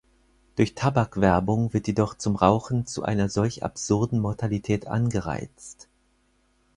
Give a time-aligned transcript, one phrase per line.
[0.55, 5.89] Durch Tabakwerbung wird jedoch zum Rauchen zu einer solch absurden Mortalität angereizt.